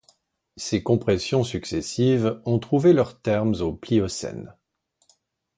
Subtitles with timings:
[0.57, 4.55] Ces compressions successives ont trouvé leurs termes au Pliocène.